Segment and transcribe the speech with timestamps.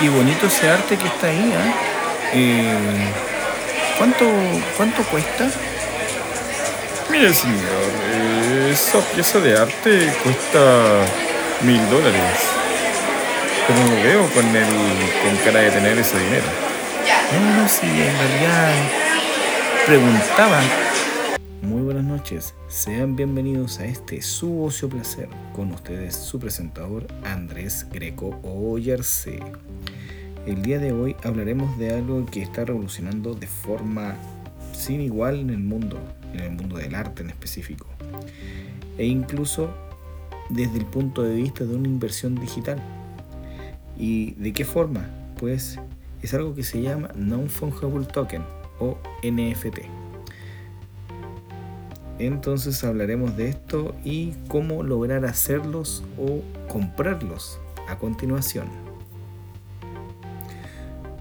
[0.00, 1.74] Qué bonito ese arte que está ahí, ¿ah?
[2.32, 3.12] Eh,
[3.96, 4.30] ¿cuánto,
[4.76, 5.50] ¿Cuánto cuesta?
[7.10, 7.58] Mire, señor,
[8.12, 11.04] eh, esa pieza de arte cuesta
[11.62, 12.22] mil dólares.
[13.66, 14.66] Pero no veo con, el,
[15.22, 16.46] con cara de tener ese dinero.
[17.32, 18.70] No, no, sí, en realidad
[19.84, 20.60] preguntaba.
[22.88, 29.40] Sean bienvenidos a este su ocio placer con ustedes su presentador Andrés Greco Oyarce.
[30.46, 34.16] El día de hoy hablaremos de algo que está revolucionando de forma
[34.72, 36.00] sin igual en el mundo,
[36.32, 37.86] en el mundo del arte en específico,
[38.96, 39.68] e incluso
[40.48, 42.82] desde el punto de vista de una inversión digital.
[43.98, 45.10] ¿Y de qué forma?
[45.38, 45.78] Pues
[46.22, 48.44] es algo que se llama Non-Fungible Token
[48.80, 49.97] o NFT.
[52.18, 58.66] Entonces hablaremos de esto y cómo lograr hacerlos o comprarlos a continuación.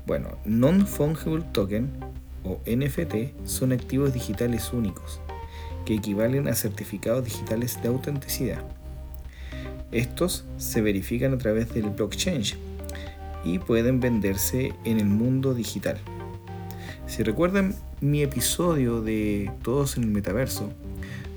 [0.08, 1.90] Bueno, Non-Fungible Token
[2.44, 5.20] o NFT son activos digitales únicos,
[5.86, 8.64] que equivalen a certificados digitales de autenticidad.
[9.92, 12.42] Estos se verifican a través del blockchain
[13.44, 15.98] y pueden venderse en el mundo digital.
[17.06, 20.72] Si recuerdan mi episodio de Todos en el Metaverso,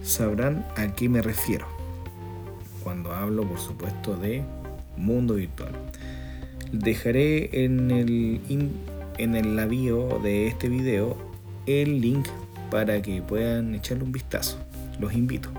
[0.02, 1.66] sabrán a qué me refiero
[2.82, 4.42] cuando hablo, por supuesto, de
[4.96, 5.72] mundo virtual.
[6.72, 8.40] Dejaré en el,
[9.18, 11.16] en el navío de este video
[11.66, 12.26] el link
[12.70, 14.58] para que puedan echarle un vistazo.
[14.98, 15.50] Los invito.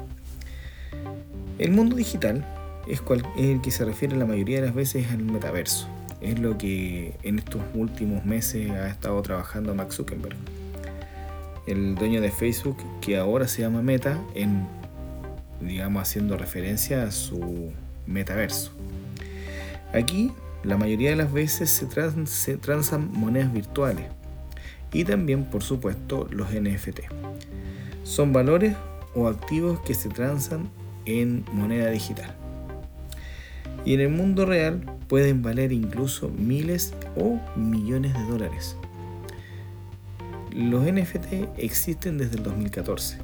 [1.58, 2.45] El mundo digital
[2.88, 3.02] es,
[3.38, 5.88] el que se refiere la mayoría de las veces al metaverso.
[6.22, 10.38] Es lo que en estos últimos meses ha estado trabajando Max Zuckerberg,
[11.67, 14.68] el dueño de Facebook, que ahora se llama Meta, en
[15.59, 17.72] digamos haciendo referencia a su
[18.06, 18.72] metaverso.
[19.94, 20.31] Aquí
[20.63, 21.88] la mayoría de las veces se,
[22.25, 24.06] se transan monedas virtuales
[24.94, 27.02] y también por supuesto los NFT.
[28.03, 28.75] Son valores
[29.16, 30.69] o activos que se transan
[31.06, 32.35] en moneda digital.
[33.85, 38.78] Y en el mundo real pueden valer incluso miles o millones de dólares.
[40.53, 43.17] Los NFT existen desde el 2014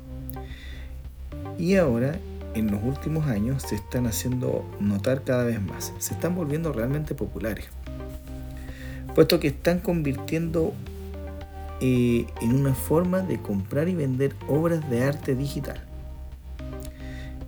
[1.57, 2.19] y ahora
[2.53, 7.15] en los últimos años se están haciendo notar cada vez más, se están volviendo realmente
[7.15, 7.65] populares,
[9.13, 10.73] puesto que están convirtiendo
[11.81, 15.83] eh, en una forma de comprar y vender obras de arte digital.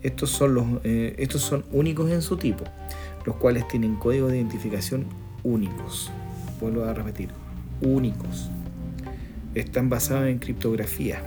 [0.01, 2.63] Estos son, los, eh, estos son únicos en su tipo,
[3.25, 5.05] los cuales tienen códigos de identificación
[5.43, 6.11] únicos.
[6.61, 7.29] Vuelvo a repetir,
[7.81, 8.49] únicos.
[9.55, 11.21] Están basados en criptografía.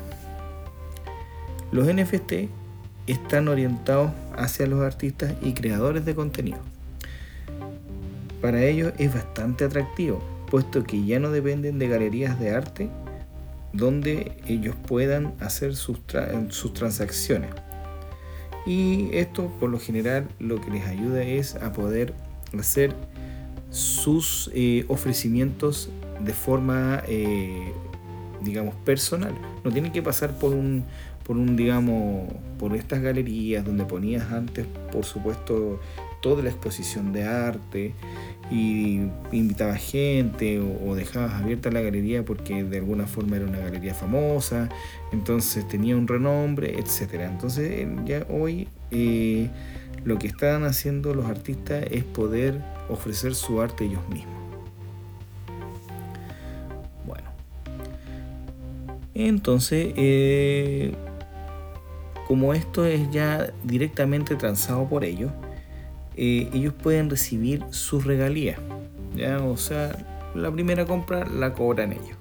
[1.71, 2.49] Los NFT
[3.06, 6.59] están orientados hacia los artistas y creadores de contenido.
[8.41, 12.91] Para ellos es bastante atractivo, puesto que ya no dependen de galerías de arte
[13.72, 16.00] donde ellos puedan hacer sus,
[16.49, 17.50] sus transacciones.
[18.66, 22.15] Y esto por lo general lo que les ayuda es a poder
[22.59, 22.94] hacer
[23.71, 25.89] sus eh, ofrecimientos
[26.21, 27.72] de forma, eh,
[28.44, 29.34] digamos, personal.
[29.64, 30.84] No tienen que pasar por un,
[31.25, 35.80] por un, digamos, por estas galerías donde ponías antes, por supuesto,
[36.20, 37.94] toda la exposición de arte
[38.50, 39.00] y
[39.32, 44.69] invitabas gente o, dejabas abierta la galería porque de alguna forma era una galería famosa,
[45.12, 47.26] entonces tenía un renombre, etcétera.
[47.26, 49.50] Entonces ya hoy eh,
[50.04, 54.41] lo que están haciendo los artistas es poder ofrecer su arte ellos mismos.
[59.14, 60.94] Entonces eh,
[62.26, 65.30] como esto es ya directamente transado por ellos,
[66.16, 68.59] eh, ellos pueden recibir sus regalías.
[69.14, 69.38] ¿ya?
[69.38, 72.16] O sea, la primera compra la cobran ellos.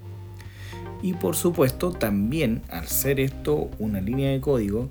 [1.01, 4.89] Y por supuesto, también al ser esto una línea de código,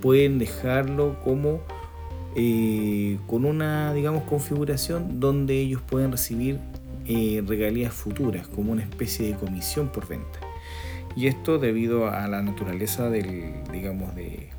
[0.00, 1.60] pueden dejarlo como
[2.34, 6.58] eh, con una, digamos, configuración donde ellos pueden recibir
[7.46, 10.49] regalías futuras, como una especie de comisión por venta.
[11.16, 14.50] Y esto debido a la naturaleza del, digamos, de,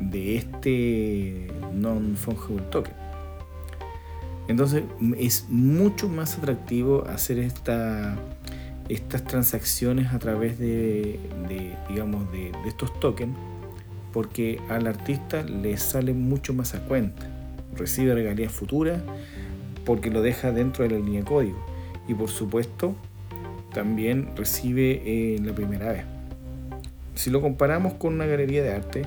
[0.00, 2.94] de este non-fungible token.
[4.48, 4.84] Entonces
[5.18, 8.16] es mucho más atractivo hacer esta,
[8.88, 11.18] estas transacciones a través de,
[11.88, 13.36] digamos, de, estos tokens
[14.12, 17.26] porque al artista le sale mucho más a cuenta.
[17.76, 19.02] Recibe regalías futuras
[19.84, 21.58] porque lo deja dentro de la línea de código.
[22.08, 22.94] Y por supuesto
[23.76, 26.04] también recibe eh, la primera vez.
[27.14, 29.02] Si lo comparamos con una galería de arte,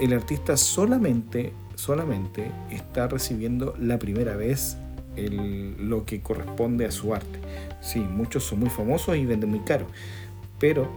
[0.00, 4.76] el artista solamente, solamente está recibiendo la primera vez
[5.16, 7.38] lo que corresponde a su arte.
[7.80, 9.86] Sí, muchos son muy famosos y venden muy caro,
[10.58, 10.90] pero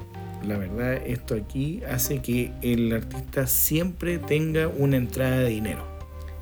[0.44, 5.86] la verdad esto aquí hace que el artista siempre tenga una entrada de dinero.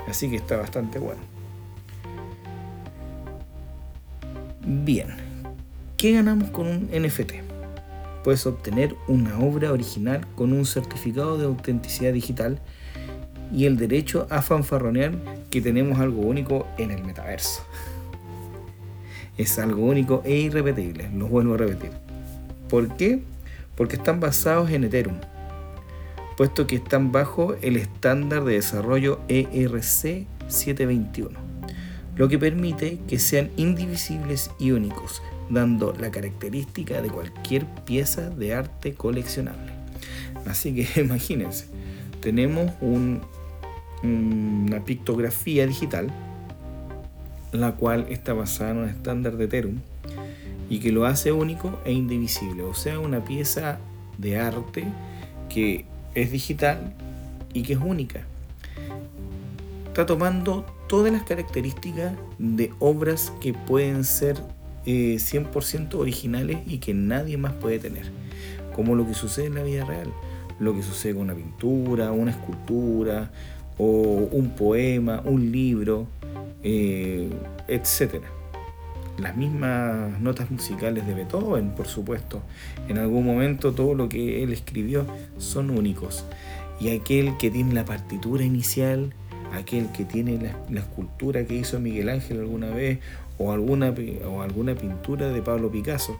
[0.07, 1.19] Así que está bastante bueno.
[4.65, 5.30] Bien,
[6.01, 7.33] ¿qué ganamos con un NFT?
[8.23, 12.59] Puedes obtener una obra original con un certificado de autenticidad digital
[13.53, 15.13] y el derecho a fanfarronear
[15.51, 17.63] que tenemos algo único en el metaverso.
[19.37, 21.91] Es algo único e irrepetible, lo vuelvo a repetir.
[22.67, 23.21] ¿Por qué?
[23.75, 25.17] Porque están basados en Ethereum,
[26.35, 31.37] puesto que están bajo el estándar de desarrollo ERC 721,
[32.15, 35.21] lo que permite que sean indivisibles y únicos,
[35.51, 39.71] dando la característica de cualquier pieza de arte coleccionable.
[40.45, 41.65] Así que imagínense,
[42.21, 43.21] tenemos un,
[44.03, 46.09] una pictografía digital,
[47.51, 49.79] la cual está basada en un estándar de Ethereum
[50.69, 53.79] y que lo hace único e indivisible, o sea, una pieza
[54.17, 54.85] de arte
[55.49, 56.93] que es digital
[57.53, 58.21] y que es única.
[59.87, 64.37] Está tomando todas las características de obras que pueden ser
[64.85, 68.11] 100% eh, originales y que nadie más puede tener,
[68.75, 70.11] como lo que sucede en la vida real,
[70.59, 73.31] lo que sucede con una pintura, una escultura,
[73.83, 76.05] o un poema, un libro,
[76.61, 77.29] eh,
[77.67, 78.21] etc.
[79.17, 82.43] Las mismas notas musicales de Beethoven, por supuesto.
[82.87, 85.05] En algún momento todo lo que él escribió
[85.37, 86.25] son únicos.
[86.79, 89.13] Y aquel que tiene la partitura inicial,
[89.53, 90.39] aquel que tiene
[90.69, 92.99] la, escultura que hizo Miguel Ángel alguna vez,
[93.37, 93.93] o alguna,
[94.27, 96.19] o alguna pintura de Pablo Picasso,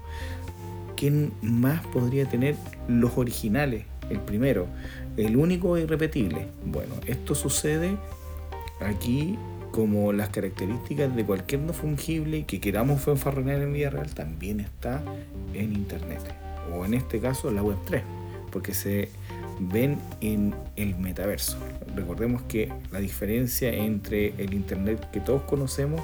[0.96, 2.56] ¿quién más podría tener
[2.88, 3.86] los originales?
[4.10, 4.68] El primero,
[5.18, 6.48] el único e irrepetible.
[6.66, 7.98] Bueno, esto sucede
[8.82, 9.38] aquí
[9.72, 15.02] como las características de cualquier no fungible que queramos fanfarronear en vida real también está
[15.54, 16.20] en internet
[16.74, 18.04] o en este caso la web 3
[18.52, 19.10] porque se
[19.62, 21.58] ven en el metaverso
[21.96, 26.02] recordemos que la diferencia entre el internet que todos conocemos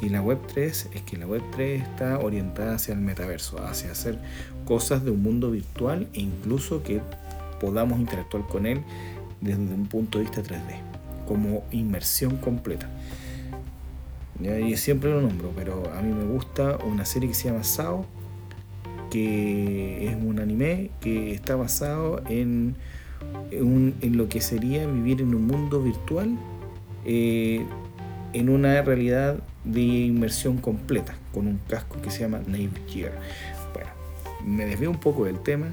[0.00, 3.92] y la web 3 es que la web 3 está orientada hacia el metaverso hacia
[3.92, 4.18] hacer
[4.64, 7.00] cosas de un mundo virtual e incluso que
[7.60, 8.82] podamos interactuar con él
[9.40, 10.80] desde un punto de vista 3D,
[11.26, 12.88] como inmersión completa.
[14.40, 18.06] Y siempre lo nombro, pero a mí me gusta una serie que se llama Sao,
[19.10, 22.76] que es un anime que está basado en,
[23.50, 26.38] en, lo que sería vivir en un mundo virtual
[27.04, 27.64] eh,
[28.32, 32.40] en una realidad de inmersión completa, con un casco que se llama
[32.88, 33.12] Gear.
[33.72, 33.90] Bueno,
[34.44, 35.72] me desvío un poco del tema,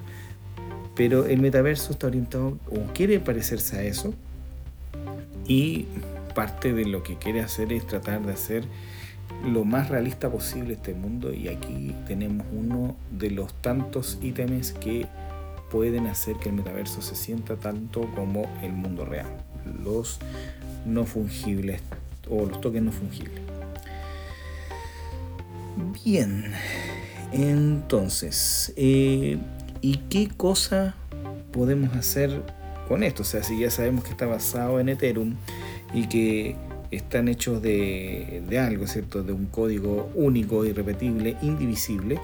[0.96, 4.14] pero el metaverso está orientado o quiere parecerse a eso
[5.48, 5.86] y
[6.34, 8.64] parte de lo que quiere hacer es tratar de hacer
[9.44, 15.08] lo más realista posible este mundo y aquí tenemos uno de los tantos ítems que
[15.70, 19.28] pueden hacer que el metaverso se sienta tanto como el mundo real,
[19.84, 20.20] los
[20.86, 21.82] no fungibles
[22.30, 23.42] o los tokens no fungibles.
[26.04, 26.54] Bien,
[27.32, 29.38] entonces, eh,
[29.86, 30.96] ¿Y qué cosa
[31.52, 32.42] podemos hacer
[32.88, 33.22] con esto?
[33.22, 35.36] O sea, si ya sabemos que está basado en Ethereum
[35.94, 36.56] y que
[36.96, 39.24] están hechos de, algo, ¿cierto?
[39.24, 42.20] De un código único, irrepetible, indivisible.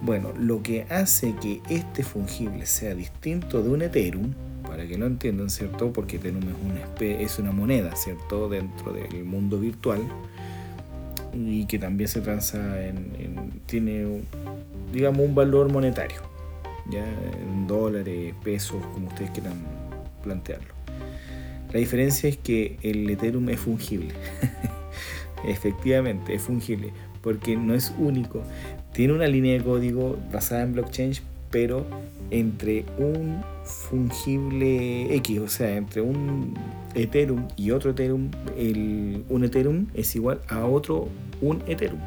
[0.00, 5.06] Bueno, lo que hace que este fungible sea distinto de un Ethereum, para que lo
[5.06, 5.92] entiendan, ¿cierto?
[5.92, 6.44] Porque Ethereum
[7.00, 8.48] es una, moneda, ¿cierto?
[8.48, 10.00] Dentro del mundo virtual
[11.34, 14.22] y que también se transa en tiene,
[14.92, 16.28] digamos, un valor monetario
[16.90, 19.58] ya en dólares, pesos, como ustedes quieran
[20.22, 20.74] plantearlo.
[21.72, 24.12] La diferencia es que el Ethereum es fungible.
[25.44, 28.42] Efectivamente, es fungible porque no es único.
[28.92, 31.12] Tiene una línea de código basada en blockchain,
[31.50, 31.86] pero
[32.30, 36.54] entre un fungible X, o sea, entre un
[36.94, 38.30] Ethereum y otro Ethereum,
[39.28, 41.08] un Ethereum es igual a otro
[41.40, 42.00] un Ethereum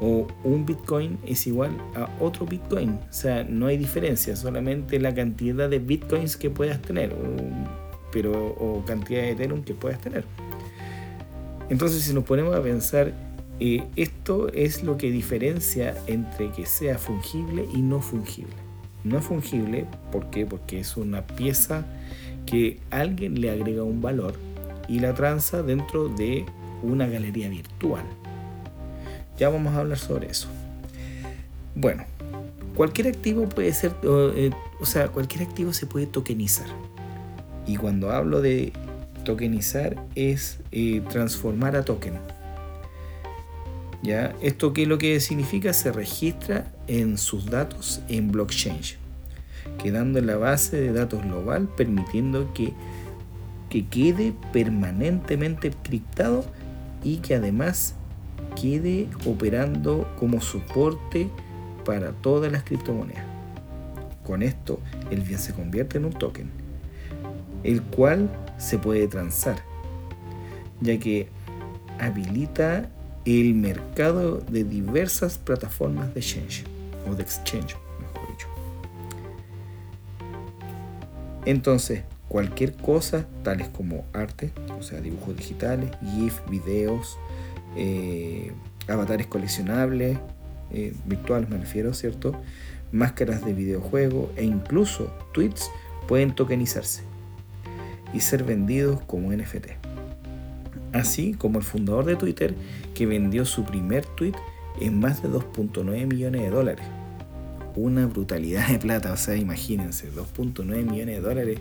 [0.00, 2.90] o un Bitcoin es igual a otro Bitcoin.
[2.90, 7.14] O sea, no hay diferencia, solamente la cantidad de Bitcoins que puedas tener,
[8.16, 10.24] pero, o cantidad de Ethereum que puedas tener.
[11.68, 13.12] Entonces, si nos ponemos a pensar,
[13.60, 18.54] eh, esto es lo que diferencia entre que sea fungible y no fungible.
[19.04, 20.46] No fungible, ¿por qué?
[20.46, 21.84] Porque es una pieza
[22.46, 24.32] que alguien le agrega un valor
[24.88, 26.46] y la tranza dentro de
[26.82, 28.06] una galería virtual.
[29.36, 30.48] Ya vamos a hablar sobre eso.
[31.74, 32.04] Bueno,
[32.74, 36.68] cualquier activo puede ser, eh, o sea, cualquier activo se puede tokenizar.
[37.66, 38.72] Y cuando hablo de
[39.24, 42.14] tokenizar es eh, transformar a token.
[44.02, 44.34] ¿Ya?
[44.40, 45.72] ¿Esto qué es lo que significa?
[45.72, 48.78] Se registra en sus datos en blockchain,
[49.82, 52.72] quedando en la base de datos global, permitiendo que,
[53.68, 56.44] que quede permanentemente criptado
[57.02, 57.96] y que además
[58.60, 61.28] quede operando como soporte
[61.84, 63.24] para todas las criptomonedas.
[64.24, 64.80] Con esto,
[65.10, 66.50] el bien se convierte en un token,
[67.66, 69.56] el cual se puede transar,
[70.80, 71.28] ya que
[71.98, 72.88] habilita
[73.24, 76.64] el mercado de diversas plataformas de exchange,
[77.10, 78.46] o de exchange, mejor dicho.
[81.44, 87.18] Entonces, cualquier cosa, tales como arte, o sea, dibujos digitales, GIF, videos,
[87.76, 88.52] eh,
[88.86, 90.18] avatares coleccionables,
[90.70, 92.32] eh, virtuales me refiero, ¿cierto?
[92.92, 95.68] Máscaras de videojuego e incluso tweets
[96.06, 97.15] pueden tokenizarse
[98.12, 99.66] y ser vendidos como NFT.
[100.92, 102.54] Así como el fundador de Twitter
[102.94, 104.34] que vendió su primer tweet
[104.80, 106.86] en más de 2.9 millones de dólares.
[107.74, 111.58] Una brutalidad de plata, o sea, imagínense, 2.9 millones de dólares,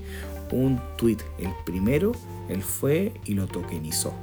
[0.52, 1.18] un tweet.
[1.38, 2.14] El primero,
[2.48, 4.14] él fue y lo tokenizó.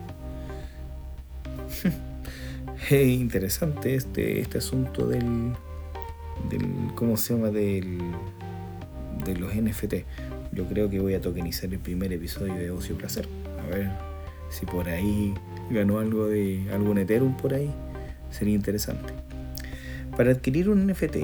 [2.91, 5.53] es interesante este, este asunto del,
[6.49, 7.51] del, ¿cómo se llama?
[7.51, 7.99] Del,
[9.25, 9.95] de los NFT.
[10.53, 13.27] Yo creo que voy a tokenizar el primer episodio de Ocio Placer.
[13.63, 13.91] A ver
[14.51, 15.33] si por ahí
[15.71, 17.71] ganó algo de algún Ethereum por ahí.
[18.31, 19.15] Sería interesante.
[20.15, 21.17] Para adquirir un NFT,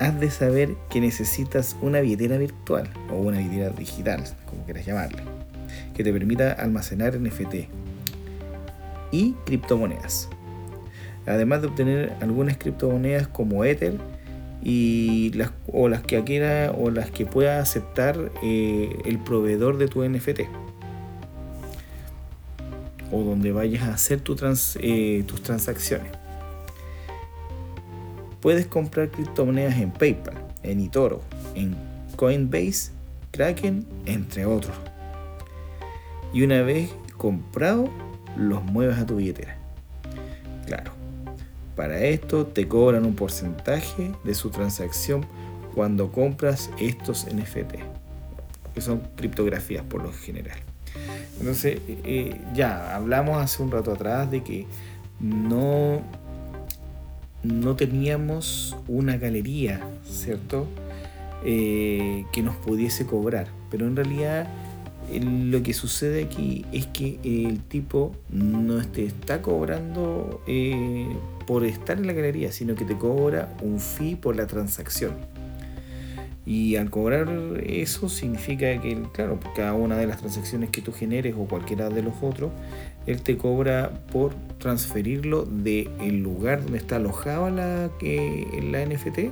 [0.00, 5.22] has de saber que necesitas una billetera virtual o una billetera digital, como quieras llamarle,
[5.94, 7.68] que te permita almacenar NFT
[9.12, 10.28] y criptomonedas.
[11.24, 13.96] Además de obtener algunas criptomonedas como Ether
[14.62, 19.88] y las, o las que quiera o las que pueda aceptar eh, el proveedor de
[19.88, 20.42] tu NFT
[23.12, 24.22] o donde vayas a hacer
[24.80, 26.10] eh, tus transacciones.
[28.40, 31.20] Puedes comprar criptomonedas en PayPal, en eToro,
[31.54, 31.76] en
[32.16, 32.90] Coinbase,
[33.30, 34.74] Kraken, entre otros.
[36.32, 37.88] Y una vez comprado,
[38.36, 39.61] los mueves a tu billetera.
[41.76, 45.26] Para esto te cobran un porcentaje de su transacción
[45.74, 47.74] cuando compras estos NFT,
[48.74, 50.58] que son criptografías por lo general.
[51.38, 54.66] Entonces, eh, ya hablamos hace un rato atrás de que
[55.18, 56.02] no,
[57.42, 60.66] no teníamos una galería, ¿cierto?
[61.44, 64.46] Eh, que nos pudiese cobrar, pero en realidad
[65.20, 71.08] lo que sucede aquí es que el tipo no te está cobrando eh,
[71.46, 75.12] por estar en la galería, sino que te cobra un fee por la transacción.
[76.44, 77.28] Y al cobrar
[77.64, 82.02] eso significa que, claro, cada una de las transacciones que tú generes o cualquiera de
[82.02, 82.50] los otros,
[83.06, 89.30] él te cobra por transferirlo del lugar donde está alojada la, la NFT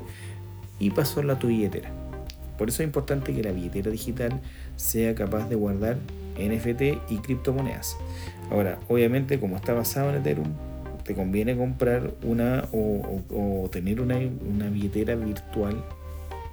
[0.79, 1.91] y pasó a tu billetera.
[2.61, 4.41] Por eso es importante que la billetera digital
[4.81, 5.99] sea capaz de guardar
[6.39, 7.97] NFT y criptomonedas.
[8.51, 10.49] Ahora, obviamente, como está basado en Ethereum,
[11.05, 14.19] te conviene comprar una o, tener una,
[14.71, 15.85] billetera virtual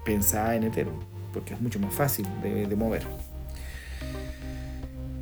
[0.05, 0.99] pensada en Ethereum,
[1.33, 3.03] porque es mucho más fácil de, mover.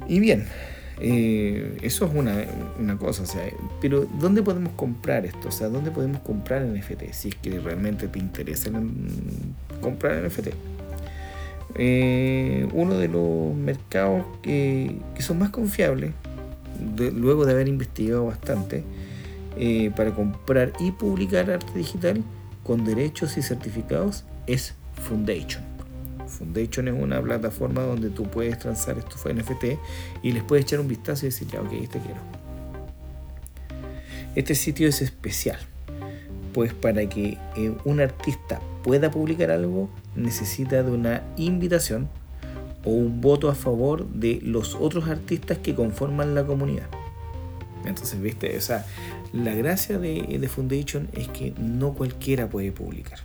[0.07, 0.45] Y bien,
[1.00, 3.43] eh, eso es una, cosa, o sea,
[3.81, 5.47] pero ¿dónde podemos comprar esto?
[5.47, 7.12] O sea, ¿dónde podemos comprar NFT?
[7.12, 8.71] Si es que realmente te interesa
[9.81, 10.75] comprar NFT.
[11.77, 16.13] Eh, uno de los mercados que, son más confiables,
[16.98, 18.84] luego de haber investigado bastante,
[19.58, 22.24] eh, para comprar y publicar arte digital
[22.63, 24.74] con derechos y certificados es
[25.08, 25.63] Foundation.
[26.27, 29.77] Foundation es una plataforma donde tú puedes transar estos NFT
[30.24, 32.20] y les puedes echar un vistazo y decir, ya, ok, este quiero.
[34.36, 35.60] Este sitio es especial,
[36.53, 42.07] pues para que eh, un artista pueda publicar algo, necesita de una invitación
[42.83, 46.85] o un voto a favor de los otros artistas que conforman la comunidad.
[47.83, 48.85] Entonces, viste, o sea,
[49.33, 53.17] la gracia de, de Foundation es que no cualquiera puede publicar.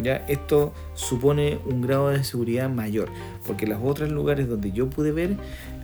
[0.00, 0.24] ¿Ya?
[0.28, 3.08] Esto supone un grado de seguridad mayor,
[3.44, 5.36] porque los otros lugares donde yo pude ver,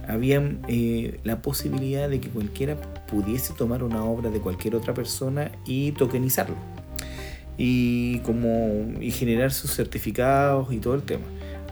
[0.06, 2.76] había eh, la posibilidad de que cualquiera
[3.08, 6.77] pudiese tomar una obra de cualquier otra persona y tokenizarlo
[7.58, 11.24] y, como, y generar sus certificados y todo el tema.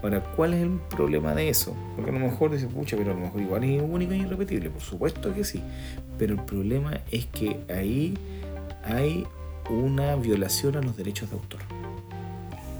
[0.03, 1.75] Ahora, ¿cuál es el problema de eso?
[1.95, 4.69] Porque a lo mejor dice, pucha, pero a lo mejor igual es único e irrepetible.
[4.69, 5.63] Por supuesto que sí.
[6.19, 8.13] Pero el problema es que ahí
[8.83, 9.25] hay
[9.69, 11.61] una violación a los derechos de autor.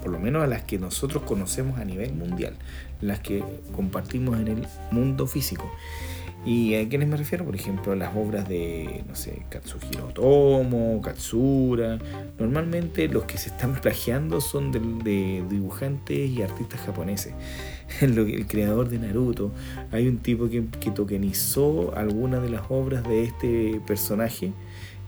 [0.02, 2.54] Por lo menos a las que nosotros conocemos a nivel mundial,
[3.00, 3.42] las que
[3.74, 5.68] compartimos en el mundo físico.
[6.44, 7.44] ¿Y a quiénes me refiero?
[7.44, 11.98] Por ejemplo, a las obras de, no sé, Katsuhiro Tomo, Katsura.
[12.38, 17.34] Normalmente los que se están plagiando son de, dibujantes y artistas japoneses.
[18.00, 19.52] El, creador de Naruto.
[19.90, 24.52] Hay un tipo que, que tokenizó algunas de las obras de este personaje.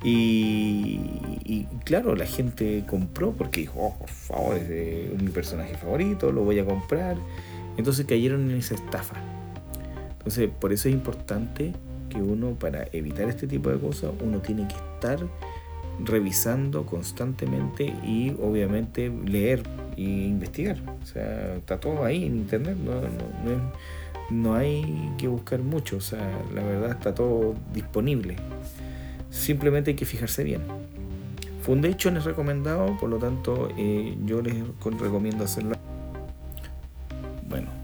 [0.03, 6.43] Y, claro, la gente compró porque dijo, oh, por favor, es mi personaje favorito, lo
[6.43, 7.17] voy a comprar.
[7.77, 9.40] Entonces cayeron en esa estafa.
[10.21, 11.73] Entonces, por eso es importante
[12.11, 15.19] que uno, para evitar este tipo de cosas, uno tiene que estar
[16.05, 19.63] revisando constantemente y obviamente leer
[19.97, 20.77] e investigar.
[21.03, 23.73] O sea, está todo ahí en internet, no, no,
[24.31, 28.37] no, hay que buscar mucho, o sea, la verdad está todo disponible.
[29.31, 30.63] Simplemente hay que fijarse bien.
[31.63, 35.77] Foundation es recomendado, por lo tanto eh, yo les recomiendo hacerlo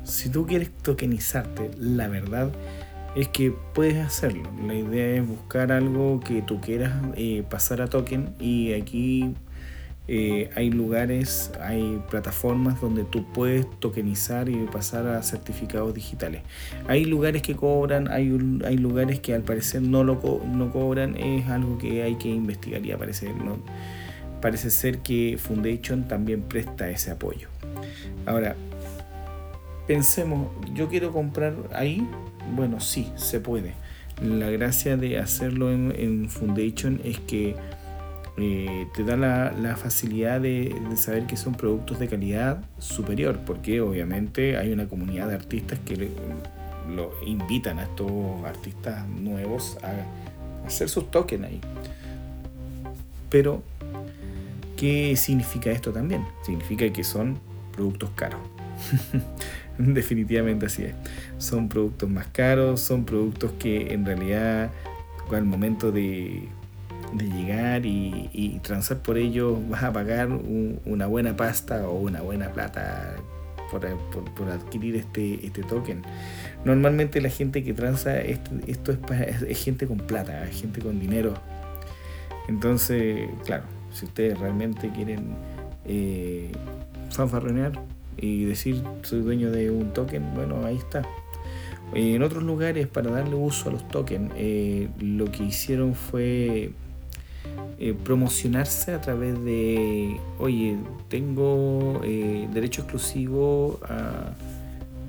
[0.04, 2.52] si tú quieres tokenizarte, la verdad
[3.16, 4.48] es que puedes hacerlo.
[4.66, 9.34] La idea es buscar algo que tú quieras eh, pasar a token y aquí
[10.08, 16.42] eh, hay lugares, hay plataformas donde tú puedes tokenizar y pasar a certificados digitales.
[16.86, 21.78] Hay lugares que cobran, hay, lugares que al parecer no lo no cobran, es algo
[21.78, 23.58] que hay que investigar y aparece, ¿no?
[24.40, 27.48] parece ser que Foundation también presta ese apoyo.
[28.26, 28.54] Ahora,
[29.86, 32.06] pensemos, yo quiero comprar ahí,
[32.54, 33.74] bueno, sí, se puede.
[34.22, 37.54] La gracia de hacerlo en, Foundation es que
[38.38, 44.56] eh, te da la, facilidad de, saber que son productos de calidad superior, porque obviamente
[44.56, 46.08] hay una comunidad de artistas que
[46.88, 48.10] lo invitan a estos
[48.44, 51.60] artistas nuevos a hacer sus tokens ahí.
[53.28, 53.62] Pero,
[54.76, 56.24] ¿qué significa esto también?
[56.42, 57.38] Significa que son
[57.72, 58.40] productos caros.
[59.78, 60.94] Definitivamente así es.
[61.38, 64.70] Son productos más caros, son productos que en realidad
[65.34, 66.48] al momento de,
[67.14, 73.16] llegar y, transar por ellos vas a pagar una buena pasta o una buena plata
[73.70, 76.02] por, adquirir este, este token.
[76.64, 78.50] Normalmente la gente que transa esto,
[79.46, 81.34] es, gente con plata, es gente con dinero.
[82.48, 85.34] Entonces, claro, si ustedes realmente quieren
[85.84, 86.52] eh,
[87.10, 87.72] fanfarronear,
[88.16, 91.02] y decir soy dueño de un token, bueno, ahí está.
[91.94, 96.70] En otros lugares, para darle uso a los tokens, eh, lo que hicieron fue
[97.78, 100.76] eh, promocionarse a través de, oye,
[101.08, 104.32] tengo eh, derecho exclusivo a,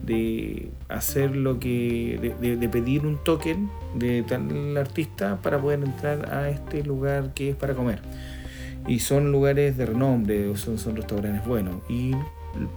[0.05, 6.49] de hacer lo que, de, pedir un token de tal artista para poder entrar a
[6.49, 8.01] este lugar que es para comer.
[8.87, 11.75] Y son lugares de renombre, son, son restaurantes buenos.
[11.89, 12.11] Y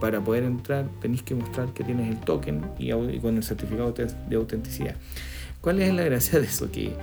[0.01, 4.37] para poder entrar tenéis que mostrar que tienes el token y, con el certificado de
[4.37, 4.97] autenticidad.
[5.61, 6.71] ¿Cuál es la gracia de eso?
[6.71, 6.95] Que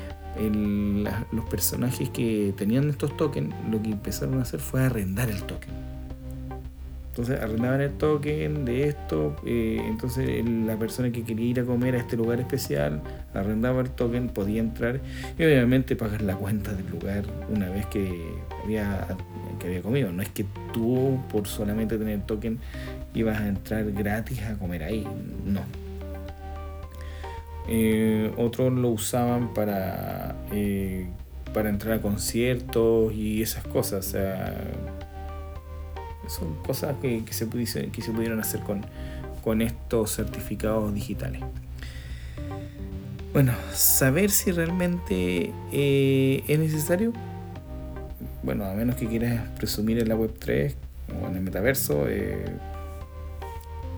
[1.32, 5.88] los personajes que tenían estos tokens lo que empezaron a hacer fue arrendar el token.
[7.10, 11.96] Entonces arrendaban el token de esto, eh, entonces la persona que quería ir a comer
[11.96, 13.02] a este lugar especial
[13.34, 15.02] arrendaba el token, podía entrar
[15.36, 19.08] y obviamente pagar la cuenta del lugar una vez que había
[19.58, 20.12] que había comido.
[20.12, 22.60] No es que tú, por solamente tener token,
[23.14, 25.06] ibas a entrar gratis a comer ahí.
[25.46, 25.62] No.
[27.70, 31.08] Eh, otros lo usaban para, eh,
[31.54, 34.08] para entrar a conciertos y esas cosas.
[34.08, 34.56] O sea,
[36.28, 37.48] son cosas que, se,
[37.90, 38.86] que se pudieron hacer con,
[39.44, 41.42] con estos certificados digitales.
[43.34, 47.14] Bueno, saber si realmente eh, es necesario
[48.48, 50.74] bueno, a menos que quieras presumir en la web 3
[51.22, 52.46] o en el metaverso, eh,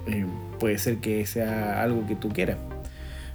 [0.07, 0.25] eh,
[0.59, 2.57] puede ser que sea algo que tú quieras.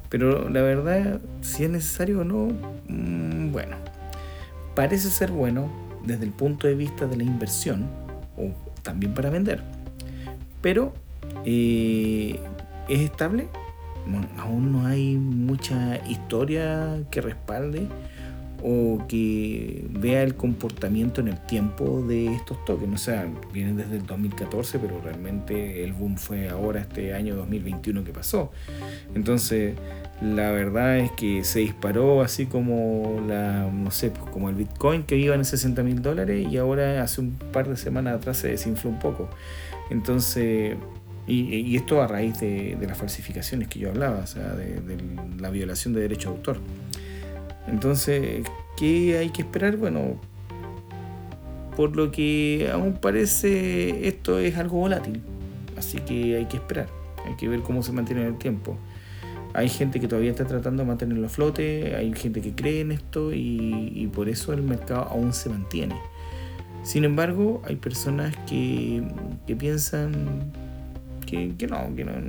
[0.09, 2.49] Pero la verdad, si es necesario o no,
[2.89, 3.77] mm, bueno,
[4.75, 5.71] parece ser bueno
[6.05, 7.87] desde el punto de vista de la inversión
[8.37, 8.51] o
[8.83, 9.63] también para vender.
[10.63, 10.95] Pero
[11.45, 12.41] eh,
[12.89, 13.47] es estable.
[14.37, 17.87] aún no hay mucha historia que respalde
[18.67, 22.95] o que vea el comportamiento en el tiempo de estos tokens.
[22.95, 28.05] O sea, vienen desde el 2014, pero realmente el boom fue ahora, este año 2021
[28.05, 28.53] que pasó.
[29.15, 29.75] Entonces,
[30.23, 35.03] la verdad es que se disparó así como la, no sé, pues, como el Bitcoin
[35.03, 38.49] que iba en 60 mil dólares y ahora hace un par de semanas atrás se
[38.49, 39.29] desinfló un poco.
[39.91, 40.75] Entonces,
[41.27, 44.97] y, esto a raíz de, las falsificaciones que yo hablaba, o sea, de, de
[45.39, 46.61] la violación de derecho de autor.
[47.67, 48.47] Entonces,
[48.77, 49.77] ¿qué hay que esperar?
[49.77, 50.17] Bueno,
[51.77, 55.23] por lo que aún parece, esto es algo volátil.
[55.77, 56.89] Así que hay que esperar.
[57.27, 58.77] Hay que ver cómo se mantiene en el tiempo.
[59.55, 62.91] hay gente que todavía está tratando de mantenerlo a flote, hay gente que cree en
[62.91, 65.95] esto y, por eso el mercado aún se mantiene.
[66.83, 69.03] Sin embargo, hay personas que,
[69.57, 70.53] piensan
[71.25, 72.21] que, no, que no,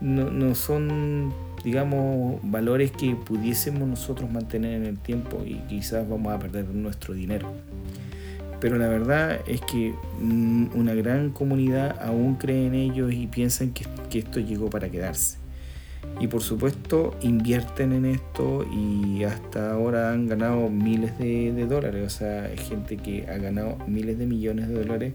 [0.00, 1.32] no, no, son,
[1.64, 7.14] digamos, valores que pudiésemos nosotros mantener en el tiempo y quizás vamos a perder nuestro
[7.14, 7.52] dinero.
[8.60, 13.72] Pero la verdad es que mm, una gran comunidad aún cree en ellos y piensan
[13.72, 13.86] que,
[14.18, 15.38] esto llegó para quedarse.
[16.18, 22.04] Y por supuesto invierten en esto y hasta ahora han ganado miles de, dólares.
[22.06, 25.14] O sea, gente que ha ganado miles de millones de dólares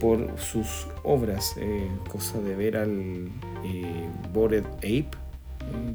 [0.00, 1.54] por sus obras.
[1.58, 3.28] Eh, cosa de ver al
[3.64, 5.10] eh, Bored Ape,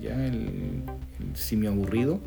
[0.02, 0.84] ya el,
[1.20, 2.20] el simio aburrido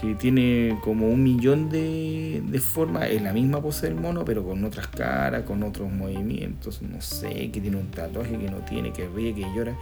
[0.00, 4.64] que tiene como un millón de, formas, es la misma pose del mono, pero con
[4.64, 9.06] otras caras, con otros movimientos, no sé, que tiene un tatuaje que no tiene, que
[9.08, 9.76] ríe, que llora.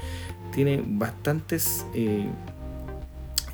[0.52, 2.26] Tiene bastantes eh,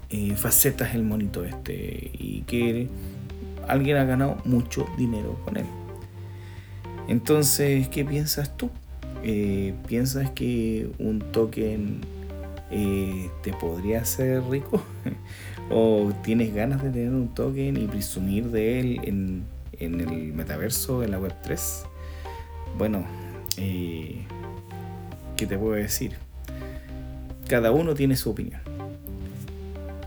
[0.09, 2.89] eh, facetas el monito este y que
[3.69, 5.67] alguien ha ganado mucho dinero con él.
[7.09, 8.71] Entonces, ¿qué piensas tú?
[9.23, 12.01] Eh, ¿Piensas que un token
[12.71, 14.83] te podría hacer rico?
[15.71, 19.45] o tienes ganas de tener un token y presumir de él en,
[19.79, 21.85] el metaverso, en la web 3,
[22.79, 23.05] bueno,
[23.57, 24.23] eh,
[25.37, 26.17] ¿qué te puedo decir?
[27.49, 28.61] Cada uno tiene su opinión.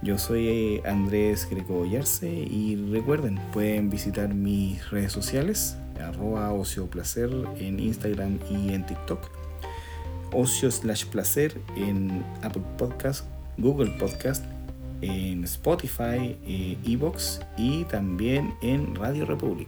[0.02, 7.30] Yo soy eh, Andrés Greco Yarse y recuerden, pueden visitar mis redes sociales, arroba ocioplacer
[7.58, 9.30] en Instagram y en TikTok,
[10.38, 13.26] ocio slash placer en Apple Podcast,
[13.58, 14.46] Google Podcast
[15.02, 19.68] en Spotify, eh, Evox y también en Radio Republic.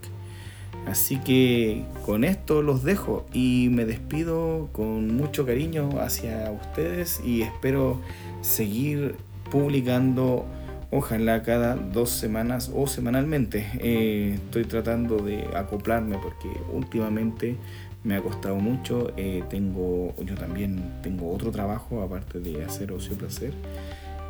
[0.88, 7.42] Así que con esto los dejo y me despido con mucho cariño hacia ustedes y
[7.42, 8.00] espero
[8.42, 9.16] seguir
[9.52, 10.46] publicando
[10.92, 13.68] ojalá cada dos semanas o semanalmente.
[13.80, 17.58] Eh, estoy tratando de acoplarme porque últimamente
[18.04, 19.12] me ha costado mucho.
[19.18, 23.54] Eh, tengo, yo también tengo otro trabajo aparte de hacer ocio placer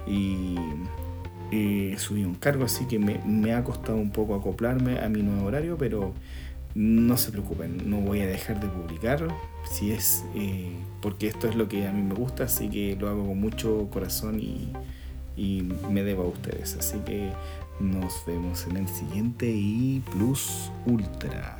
[0.07, 0.55] y
[1.97, 5.77] subí un cargo, así que me, ha costado un poco acoplarme a mi nuevo horario,
[5.77, 6.13] pero
[6.75, 9.27] no se preocupen, no voy a dejar de publicar,
[9.69, 13.09] si es eh, porque esto es lo que a mí me gusta, así que lo
[13.09, 14.71] hago con mucho corazón y,
[15.35, 16.75] y me debo a ustedes.
[16.77, 17.31] Así que
[17.79, 21.58] nos vemos en el siguiente y Plus Ultra.